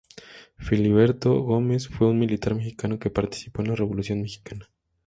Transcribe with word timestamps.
Filiberto 0.57 1.31
Gómez 1.43 1.87
fue 1.87 2.07
un 2.07 2.17
militar 2.17 2.55
mexicano 2.55 2.97
que 2.97 3.11
participó 3.11 3.61
en 3.61 3.67
la 3.67 3.75
Revolución 3.75 4.19
mexicana. 4.23 4.67